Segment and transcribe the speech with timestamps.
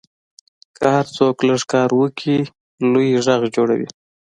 [0.75, 2.37] که هر څوک لږ کار وکړي،
[2.91, 3.89] لوی غږ جوړېږي.